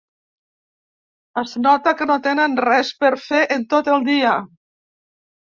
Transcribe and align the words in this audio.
Es 1.41 1.53
nota 1.65 1.93
que 1.99 2.07
no 2.13 2.15
tenen 2.29 2.57
res 2.69 2.91
per 3.05 3.13
fer 3.27 3.43
en 3.59 3.69
tot 3.75 3.93
el 3.95 4.03
dia. 4.11 4.35